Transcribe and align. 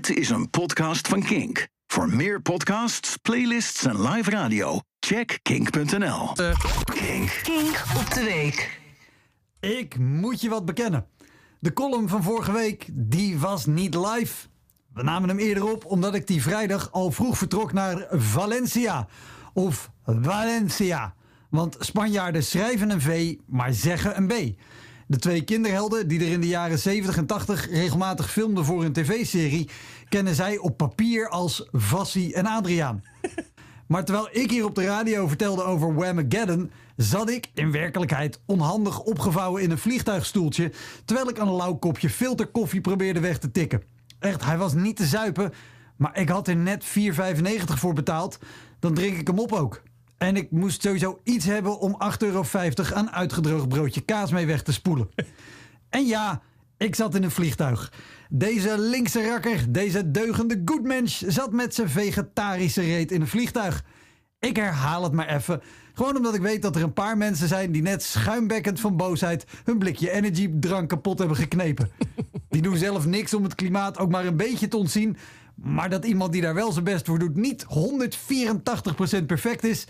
Dit 0.00 0.16
is 0.16 0.30
een 0.30 0.50
podcast 0.50 1.08
van 1.08 1.22
Kink. 1.22 1.68
Voor 1.86 2.08
meer 2.08 2.42
podcasts, 2.42 3.16
playlists 3.16 3.84
en 3.84 4.08
live 4.08 4.30
radio, 4.30 4.80
check 5.00 5.38
kink.nl. 5.42 6.32
Kink. 6.84 7.40
Kink 7.42 7.84
op 7.98 8.14
de 8.14 8.22
week. 8.24 8.80
Ik 9.60 9.98
moet 9.98 10.40
je 10.40 10.48
wat 10.48 10.64
bekennen. 10.64 11.06
De 11.58 11.72
column 11.72 12.08
van 12.08 12.22
vorige 12.22 12.52
week, 12.52 12.88
die 12.92 13.38
was 13.38 13.66
niet 13.66 13.94
live. 13.94 14.46
We 14.92 15.02
namen 15.02 15.28
hem 15.28 15.38
eerder 15.38 15.72
op 15.72 15.84
omdat 15.84 16.14
ik 16.14 16.26
die 16.26 16.42
vrijdag 16.42 16.92
al 16.92 17.10
vroeg 17.10 17.38
vertrok 17.38 17.72
naar 17.72 18.06
Valencia. 18.10 19.08
Of 19.52 19.90
Valencia. 20.04 21.14
Want 21.50 21.76
Spanjaarden 21.78 22.42
schrijven 22.42 22.90
een 22.90 23.00
V, 23.00 23.34
maar 23.46 23.72
zeggen 23.72 24.16
een 24.16 24.26
B. 24.26 24.60
De 25.10 25.18
twee 25.18 25.44
kinderhelden 25.44 26.08
die 26.08 26.20
er 26.20 26.32
in 26.32 26.40
de 26.40 26.48
jaren 26.48 26.78
70 26.78 27.16
en 27.16 27.26
80 27.26 27.70
regelmatig 27.70 28.30
filmden 28.30 28.64
voor 28.64 28.84
een 28.84 28.92
tv-serie, 28.92 29.68
kennen 30.08 30.34
zij 30.34 30.58
op 30.58 30.76
papier 30.76 31.28
als 31.28 31.68
Vassie 31.72 32.34
en 32.34 32.46
Adriaan. 32.46 33.02
Maar 33.86 34.04
terwijl 34.04 34.28
ik 34.32 34.50
hier 34.50 34.64
op 34.64 34.74
de 34.74 34.84
radio 34.84 35.28
vertelde 35.28 35.62
over 35.62 35.94
Whamageddon, 35.94 36.70
zat 36.96 37.30
ik 37.30 37.50
in 37.54 37.72
werkelijkheid 37.72 38.40
onhandig 38.46 39.00
opgevouwen 39.00 39.62
in 39.62 39.70
een 39.70 39.78
vliegtuigstoeltje, 39.78 40.72
terwijl 41.04 41.28
ik 41.28 41.38
aan 41.38 41.48
een 41.48 41.54
lauw 41.54 41.74
kopje 41.74 42.10
filterkoffie 42.10 42.80
probeerde 42.80 43.20
weg 43.20 43.38
te 43.38 43.50
tikken. 43.50 43.82
Echt, 44.18 44.44
hij 44.44 44.58
was 44.58 44.74
niet 44.74 44.96
te 44.96 45.06
zuipen, 45.06 45.52
maar 45.96 46.18
ik 46.18 46.28
had 46.28 46.48
er 46.48 46.56
net 46.56 46.84
4,95 46.84 46.90
voor 47.64 47.92
betaald. 47.92 48.38
Dan 48.78 48.94
drink 48.94 49.16
ik 49.18 49.26
hem 49.26 49.38
op 49.38 49.52
ook. 49.52 49.82
En 50.22 50.36
ik 50.36 50.50
moest 50.50 50.82
sowieso 50.82 51.20
iets 51.24 51.44
hebben 51.44 51.78
om 51.78 51.96
8,50 52.12 52.16
euro 52.18 52.44
aan 52.94 53.10
uitgedroogd 53.10 53.68
broodje 53.68 54.00
kaas 54.00 54.30
mee 54.30 54.46
weg 54.46 54.62
te 54.62 54.72
spoelen. 54.72 55.08
En 55.88 56.06
ja, 56.06 56.42
ik 56.76 56.94
zat 56.94 57.14
in 57.14 57.22
een 57.22 57.30
vliegtuig. 57.30 57.92
Deze 58.28 58.78
linkse 58.78 59.28
rakker, 59.28 59.72
deze 59.72 60.10
deugende 60.10 60.62
goedmensch, 60.64 61.22
zat 61.26 61.52
met 61.52 61.74
zijn 61.74 61.88
vegetarische 61.88 62.80
reet 62.80 63.12
in 63.12 63.20
een 63.20 63.26
vliegtuig. 63.26 63.84
Ik 64.38 64.56
herhaal 64.56 65.02
het 65.02 65.12
maar 65.12 65.28
even. 65.28 65.62
Gewoon 65.94 66.16
omdat 66.16 66.34
ik 66.34 66.40
weet 66.40 66.62
dat 66.62 66.76
er 66.76 66.82
een 66.82 66.92
paar 66.92 67.16
mensen 67.16 67.48
zijn 67.48 67.72
die 67.72 67.82
net 67.82 68.02
schuimbekkend 68.02 68.80
van 68.80 68.96
boosheid 68.96 69.44
hun 69.64 69.78
blikje 69.78 70.10
energydrank 70.10 70.88
kapot 70.88 71.18
hebben 71.18 71.36
geknepen. 71.36 71.90
Die 72.48 72.62
doen 72.62 72.76
zelf 72.76 73.06
niks 73.06 73.34
om 73.34 73.42
het 73.42 73.54
klimaat 73.54 73.98
ook 73.98 74.10
maar 74.10 74.26
een 74.26 74.36
beetje 74.36 74.68
te 74.68 74.76
ontzien. 74.76 75.16
Maar 75.62 75.90
dat 75.90 76.04
iemand 76.04 76.32
die 76.32 76.42
daar 76.42 76.54
wel 76.54 76.72
zijn 76.72 76.84
best 76.84 77.06
voor 77.06 77.18
doet 77.18 77.36
niet 77.36 77.66
184% 79.20 79.26
perfect 79.26 79.64
is, 79.64 79.86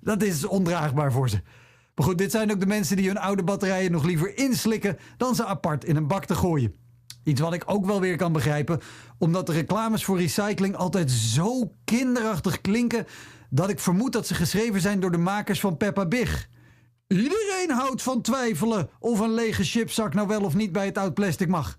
dat 0.00 0.22
is 0.22 0.44
ondraagbaar 0.44 1.12
voor 1.12 1.28
ze. 1.28 1.40
Maar 1.94 2.06
goed, 2.06 2.18
dit 2.18 2.30
zijn 2.30 2.50
ook 2.50 2.60
de 2.60 2.66
mensen 2.66 2.96
die 2.96 3.06
hun 3.06 3.18
oude 3.18 3.42
batterijen 3.42 3.92
nog 3.92 4.04
liever 4.04 4.38
inslikken 4.38 4.98
dan 5.16 5.34
ze 5.34 5.44
apart 5.44 5.84
in 5.84 5.96
een 5.96 6.06
bak 6.06 6.24
te 6.24 6.34
gooien. 6.34 6.74
Iets 7.24 7.40
wat 7.40 7.52
ik 7.52 7.62
ook 7.66 7.86
wel 7.86 8.00
weer 8.00 8.16
kan 8.16 8.32
begrijpen, 8.32 8.80
omdat 9.18 9.46
de 9.46 9.52
reclames 9.52 10.04
voor 10.04 10.18
recycling 10.18 10.76
altijd 10.76 11.10
zo 11.10 11.72
kinderachtig 11.84 12.60
klinken 12.60 13.06
dat 13.50 13.70
ik 13.70 13.78
vermoed 13.78 14.12
dat 14.12 14.26
ze 14.26 14.34
geschreven 14.34 14.80
zijn 14.80 15.00
door 15.00 15.10
de 15.10 15.18
makers 15.18 15.60
van 15.60 15.76
Peppa 15.76 16.06
Big. 16.06 16.48
Iedereen 17.08 17.70
houdt 17.70 18.02
van 18.02 18.20
twijfelen 18.22 18.90
of 18.98 19.20
een 19.20 19.34
lege 19.34 19.64
chipzak 19.64 20.14
nou 20.14 20.28
wel 20.28 20.42
of 20.42 20.54
niet 20.54 20.72
bij 20.72 20.86
het 20.86 20.98
oud 20.98 21.14
plastic 21.14 21.48
mag. 21.48 21.78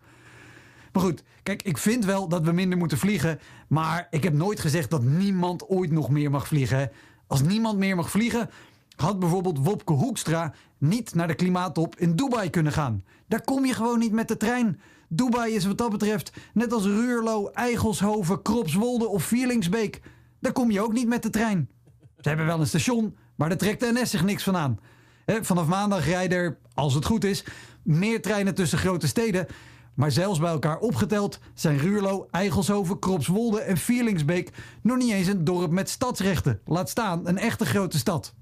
Maar 0.91 1.03
goed, 1.03 1.23
kijk, 1.43 1.63
ik 1.63 1.77
vind 1.77 2.05
wel 2.05 2.27
dat 2.27 2.43
we 2.43 2.51
minder 2.51 2.77
moeten 2.77 2.97
vliegen. 2.97 3.39
Maar 3.67 4.07
ik 4.09 4.23
heb 4.23 4.33
nooit 4.33 4.59
gezegd 4.59 4.89
dat 4.89 5.03
niemand 5.03 5.67
ooit 5.67 5.91
nog 5.91 6.09
meer 6.09 6.31
mag 6.31 6.47
vliegen. 6.47 6.91
Als 7.27 7.41
niemand 7.41 7.77
meer 7.77 7.95
mag 7.95 8.09
vliegen, 8.09 8.49
had 8.95 9.19
bijvoorbeeld 9.19 9.57
Wopke 9.57 9.93
Hoekstra 9.93 10.53
niet 10.77 11.13
naar 11.15 11.27
de 11.27 11.35
klimaattop 11.35 11.95
in 11.95 12.15
Dubai 12.15 12.49
kunnen 12.49 12.71
gaan. 12.71 13.03
Daar 13.27 13.41
kom 13.41 13.65
je 13.65 13.73
gewoon 13.73 13.99
niet 13.99 14.11
met 14.11 14.27
de 14.27 14.37
trein. 14.37 14.79
Dubai 15.09 15.53
is 15.53 15.65
wat 15.65 15.77
dat 15.77 15.91
betreft 15.91 16.31
net 16.53 16.73
als 16.73 16.85
Ruurlo, 16.85 17.47
Eigelshoven, 17.47 18.41
Kropswolde 18.41 19.07
of 19.07 19.23
Vierlingsbeek. 19.23 20.01
Daar 20.39 20.51
kom 20.51 20.71
je 20.71 20.81
ook 20.81 20.93
niet 20.93 21.07
met 21.07 21.23
de 21.23 21.29
trein. 21.29 21.69
Ze 22.19 22.27
hebben 22.27 22.45
wel 22.45 22.59
een 22.59 22.67
station, 22.67 23.15
maar 23.35 23.49
daar 23.49 23.57
trekt 23.57 23.79
de 23.79 23.91
NS 23.93 24.09
zich 24.09 24.23
niks 24.23 24.43
van 24.43 24.57
aan. 24.57 24.79
Vanaf 25.25 25.67
maandag 25.67 26.05
rijden 26.05 26.37
er, 26.37 26.57
als 26.73 26.93
het 26.93 27.05
goed 27.05 27.23
is, 27.23 27.43
meer 27.83 28.21
treinen 28.21 28.55
tussen 28.55 28.77
grote 28.77 29.07
steden. 29.07 29.47
Maar 29.93 30.11
zelfs 30.11 30.39
bij 30.39 30.51
elkaar 30.51 30.79
opgeteld 30.79 31.39
zijn 31.53 31.77
Ruurlo, 31.77 32.27
Eigelshoven, 32.31 32.99
Kropswolde 32.99 33.61
en 33.61 33.77
Vierlingsbeek 33.77 34.51
nog 34.81 34.97
niet 34.97 35.11
eens 35.11 35.27
een 35.27 35.43
dorp 35.43 35.71
met 35.71 35.89
stadsrechten. 35.89 36.61
Laat 36.65 36.89
staan 36.89 37.27
een 37.27 37.37
echte 37.37 37.65
grote 37.65 37.97
stad. 37.97 38.33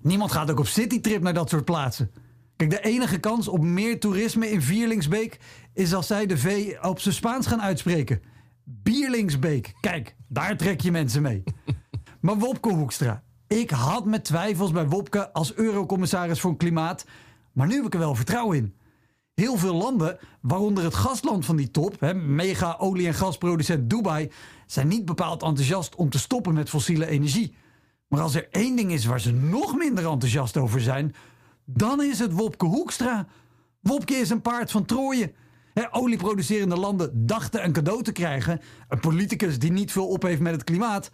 Niemand 0.00 0.32
gaat 0.32 0.50
ook 0.50 0.58
op 0.58 0.66
citytrip 0.66 1.22
naar 1.22 1.34
dat 1.34 1.48
soort 1.48 1.64
plaatsen. 1.64 2.10
Kijk, 2.56 2.70
de 2.70 2.80
enige 2.80 3.18
kans 3.18 3.48
op 3.48 3.62
meer 3.62 4.00
toerisme 4.00 4.50
in 4.50 4.62
Vierlingsbeek 4.62 5.40
is 5.72 5.94
als 5.94 6.06
zij 6.06 6.26
de 6.26 6.38
V 6.38 6.76
op 6.82 7.00
zijn 7.00 7.14
Spaans 7.14 7.46
gaan 7.46 7.62
uitspreken. 7.62 8.22
Bierlingsbeek. 8.64 9.72
Kijk, 9.80 10.16
daar 10.28 10.56
trek 10.56 10.80
je 10.80 10.90
mensen 10.90 11.22
mee. 11.22 11.42
Maar 12.20 12.38
Wopke 12.38 12.72
Hoekstra. 12.72 13.22
Ik 13.46 13.70
had 13.70 14.04
mijn 14.04 14.22
twijfels 14.22 14.70
bij 14.70 14.88
Wopke 14.88 15.32
als 15.32 15.54
eurocommissaris 15.54 16.40
voor 16.40 16.56
klimaat. 16.56 17.06
Maar 17.52 17.66
nu 17.66 17.74
heb 17.74 17.84
ik 17.84 17.92
er 17.92 17.98
wel 17.98 18.14
vertrouwen 18.14 18.56
in. 18.56 18.74
Heel 19.34 19.56
veel 19.56 19.74
landen, 19.74 20.18
waaronder 20.40 20.84
het 20.84 20.94
gastland 20.94 21.44
van 21.44 21.56
die 21.56 21.70
top, 21.70 22.00
hè, 22.00 22.14
mega 22.14 22.76
olie- 22.78 23.06
en 23.06 23.14
gasproducent 23.14 23.90
Dubai, 23.90 24.30
zijn 24.66 24.88
niet 24.88 25.04
bepaald 25.04 25.42
enthousiast 25.42 25.94
om 25.94 26.10
te 26.10 26.18
stoppen 26.18 26.54
met 26.54 26.68
fossiele 26.68 27.06
energie. 27.06 27.54
Maar 28.08 28.20
als 28.20 28.34
er 28.34 28.48
één 28.50 28.76
ding 28.76 28.92
is 28.92 29.04
waar 29.04 29.20
ze 29.20 29.32
nog 29.32 29.76
minder 29.76 30.06
enthousiast 30.06 30.56
over 30.56 30.80
zijn, 30.80 31.14
dan 31.64 32.02
is 32.02 32.18
het 32.18 32.32
Wopke 32.32 32.66
Hoekstra. 32.66 33.26
Wopke 33.80 34.14
is 34.14 34.30
een 34.30 34.40
paard 34.40 34.70
van 34.70 34.84
Troje. 34.84 35.32
Olieproducerende 35.90 36.76
landen 36.76 37.26
dachten 37.26 37.64
een 37.64 37.72
cadeau 37.72 38.02
te 38.02 38.12
krijgen. 38.12 38.60
Een 38.88 39.00
politicus 39.00 39.58
die 39.58 39.72
niet 39.72 39.92
veel 39.92 40.08
op 40.08 40.22
heeft 40.22 40.40
met 40.40 40.52
het 40.52 40.64
klimaat. 40.64 41.10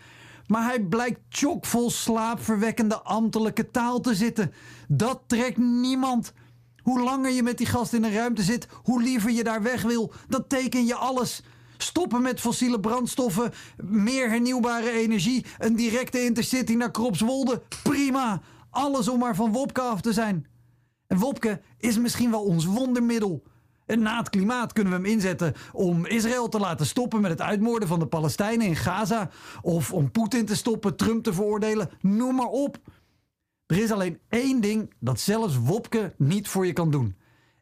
Maar 0.47 0.65
hij 0.65 0.81
blijkt 0.81 1.21
chockvol 1.29 1.91
slaapverwekkende 1.91 3.03
ambtelijke 3.03 3.71
taal 3.71 4.01
te 4.01 4.15
zitten. 4.15 4.53
Dat 4.89 5.23
trekt 5.27 5.57
niemand. 5.57 6.33
Hoe 6.89 7.03
langer 7.03 7.31
je 7.31 7.43
met 7.43 7.59
die 7.59 7.67
gast 7.67 7.93
in 7.93 8.05
een 8.05 8.13
ruimte 8.13 8.43
zit, 8.43 8.69
hoe 8.83 9.03
liever 9.03 9.31
je 9.31 9.45
daar 9.45 9.63
weg 9.63 9.83
wil. 9.83 10.13
Dat 10.29 10.49
teken 10.49 10.87
je 10.87 10.95
alles. 10.95 11.43
Stoppen 11.77 12.23
met 12.23 12.41
fossiele 12.41 12.81
brandstoffen, 12.81 13.53
meer 13.83 14.31
hernieuwbare 14.31 14.91
energie, 14.91 15.45
een 15.59 15.77
directe 15.77 16.25
intercity 16.25 16.75
naar 16.75 16.91
Kropswolde. 16.91 17.63
Prima. 17.83 18.41
Alles 18.71 19.09
om 19.09 19.19
maar 19.19 19.35
van 19.35 19.53
Wopke 19.53 19.81
af 19.81 20.01
te 20.01 20.13
zijn. 20.13 20.47
En 21.07 21.19
Wopke 21.19 21.61
is 21.79 21.99
misschien 21.99 22.31
wel 22.31 22.43
ons 22.43 22.65
wondermiddel. 22.65 23.43
En 23.87 24.03
na 24.03 24.19
het 24.19 24.31
klimaat 24.31 24.73
kunnen 24.73 24.93
we 24.93 24.99
hem 24.99 25.09
inzetten 25.17 25.55
om 25.73 26.07
Israël 26.07 26.49
te 26.49 26.59
laten 26.59 26.87
stoppen 26.87 27.21
met 27.21 27.31
het 27.31 27.41
uitmoorden 27.41 27.89
van 27.89 27.99
de 27.99 28.07
Palestijnen 28.07 28.67
in 28.67 28.77
Gaza. 28.77 29.31
Of 29.63 29.93
om 29.93 30.11
Poetin 30.11 30.47
te 30.47 30.57
stoppen, 30.57 30.97
Trump 30.97 31.23
te 31.23 31.33
veroordelen. 31.33 31.91
Noem 32.01 32.35
maar 32.35 32.47
op. 32.47 32.79
Er 33.69 33.77
is 33.79 33.91
alleen 33.91 34.19
één 34.29 34.61
ding 34.61 34.95
dat 35.01 35.21
zelfs 35.21 35.57
Wopke 35.57 36.15
niet 36.17 36.49
voor 36.49 36.67
je 36.67 36.73
kan 36.73 36.91
doen. 36.91 37.17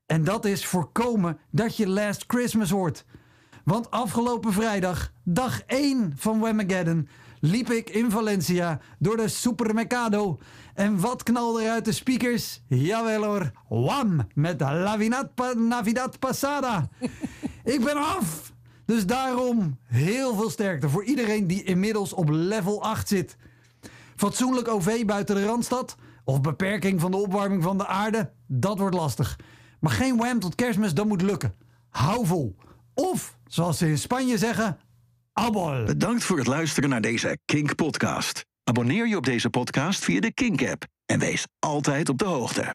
En 0.07 0.25
dat 0.25 0.45
is 0.45 0.67
voorkomen 0.67 1.39
dat 1.51 1.77
je 1.77 1.89
Last 1.89 2.25
Christmas 2.27 2.71
hoort. 2.71 3.05
Want 3.65 3.91
afgelopen 3.91 4.53
vrijdag, 4.53 5.13
dag 5.25 5.63
1 5.63 6.13
van 6.17 6.39
Whamageddon, 6.41 7.09
liep 7.41 7.71
ik 7.71 7.91
in 7.91 8.11
Valencia 8.11 8.81
door 8.99 9.17
de 9.17 9.29
supermercado. 9.29 10.39
En 10.75 11.01
wat 11.01 11.23
knalde 11.23 11.63
er 11.63 11.71
uit 11.71 11.85
de 11.85 11.93
speakers? 11.93 12.63
Jawel 12.69 13.25
hoor, 13.25 13.53
wam, 13.69 14.27
met 14.35 14.61
La 14.61 15.25
Pa- 15.35 15.53
Navidad 15.53 16.19
Pasada. 16.19 16.89
ik 17.75 17.85
ben 17.85 17.97
af! 17.97 18.53
Dus 18.85 19.07
daarom 19.07 19.79
heel 19.85 20.35
veel 20.35 20.51
sterkte 20.51 20.89
voor 20.89 21.05
iedereen 21.05 21.47
die 21.47 21.63
inmiddels 21.63 22.13
op 22.13 22.29
level 22.29 22.83
8 22.83 23.09
zit. 23.09 23.37
Fatsoenlijk 24.17 24.69
OV 24.69 25.05
buiten 25.05 25.35
de 25.35 25.45
Randstad 25.45 25.97
of 26.25 26.41
beperking 26.41 27.01
van 27.01 27.11
de 27.11 27.17
opwarming 27.17 27.63
van 27.63 27.79
de 27.79 27.87
aarde, 27.87 28.33
dat 28.47 28.79
wordt 28.79 28.95
lastig. 28.95 29.39
Maar 29.81 29.93
geen 29.93 30.17
wham 30.17 30.41
tot 30.41 30.55
kerstmis, 30.55 30.95
dat 30.95 31.07
moet 31.07 31.23
lukken. 31.23 31.55
Hou 31.89 32.27
vol. 32.27 32.57
Of, 32.95 33.39
zoals 33.47 33.79
ze 33.79 33.89
in 33.89 33.99
Spanje 33.99 34.39
zeggen, 34.39 34.79
abol. 35.33 35.85
Bedankt 35.85 36.25
voor 36.25 36.39
het 36.39 36.47
luisteren 36.47 36.89
naar 36.89 37.01
deze 37.01 37.39
Kink-podcast. 37.45 38.45
Abonneer 38.65 39.09
je 39.09 39.17
op 39.17 39.25
deze 39.25 39.51
podcast 39.51 40.05
via 40.05 40.21
de 40.21 40.33
Kink-app 40.33 40.85
en 41.07 41.19
wees 41.19 41.47
altijd 41.59 42.09
op 42.09 42.19
de 42.19 42.25
hoogte. 42.25 42.65